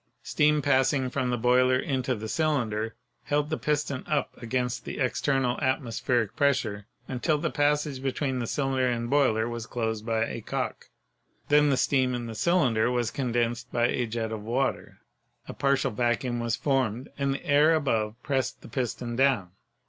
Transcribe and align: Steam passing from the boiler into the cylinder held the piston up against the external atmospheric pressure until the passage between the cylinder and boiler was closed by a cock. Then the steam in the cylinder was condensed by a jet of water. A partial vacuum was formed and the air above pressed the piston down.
Steam 0.23 0.63
passing 0.63 1.11
from 1.11 1.29
the 1.29 1.37
boiler 1.37 1.77
into 1.77 2.15
the 2.15 2.27
cylinder 2.27 2.95
held 3.25 3.51
the 3.51 3.55
piston 3.59 4.03
up 4.07 4.31
against 4.41 4.83
the 4.83 4.97
external 4.97 5.61
atmospheric 5.61 6.35
pressure 6.35 6.87
until 7.07 7.37
the 7.37 7.51
passage 7.51 8.01
between 8.01 8.39
the 8.39 8.47
cylinder 8.47 8.87
and 8.89 9.11
boiler 9.11 9.47
was 9.47 9.67
closed 9.67 10.03
by 10.03 10.25
a 10.25 10.41
cock. 10.41 10.87
Then 11.49 11.69
the 11.69 11.77
steam 11.77 12.15
in 12.15 12.25
the 12.25 12.33
cylinder 12.33 12.89
was 12.89 13.11
condensed 13.11 13.71
by 13.71 13.89
a 13.89 14.07
jet 14.07 14.31
of 14.31 14.41
water. 14.41 15.01
A 15.47 15.53
partial 15.53 15.91
vacuum 15.91 16.39
was 16.39 16.55
formed 16.55 17.09
and 17.19 17.35
the 17.35 17.45
air 17.45 17.75
above 17.75 18.15
pressed 18.23 18.63
the 18.63 18.69
piston 18.69 19.15
down. 19.15 19.51